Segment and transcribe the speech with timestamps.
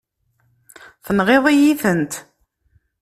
[1.05, 2.13] Tenɣiḍ-iyi-tent.